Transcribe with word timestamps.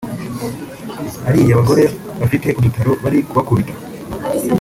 ariya 1.29 1.57
bagore 1.59 1.83
bafite 2.19 2.47
udutaro 2.57 2.91
bari 3.03 3.17
kubakubita 3.27 3.73